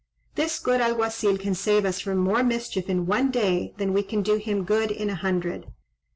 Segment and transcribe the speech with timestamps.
[0.33, 4.23] This good Alguazil can save us from more mischief in one day than we can
[4.23, 5.67] do him good in a hundred."